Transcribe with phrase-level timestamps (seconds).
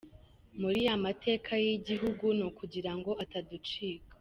[0.59, 4.13] Muri ya mateka y’igihugu ni ukugira ngo ataducika.